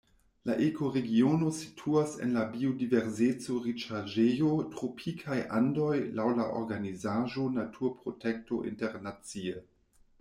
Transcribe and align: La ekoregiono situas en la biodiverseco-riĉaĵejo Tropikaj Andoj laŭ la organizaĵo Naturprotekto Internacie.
La 0.49 0.53
ekoregiono 0.67 1.49
situas 1.57 2.15
en 2.27 2.31
la 2.37 2.45
biodiverseco-riĉaĵejo 2.55 4.51
Tropikaj 4.77 5.39
Andoj 5.59 6.01
laŭ 6.21 6.27
la 6.41 6.49
organizaĵo 6.63 7.47
Naturprotekto 7.61 8.63
Internacie. 8.73 9.59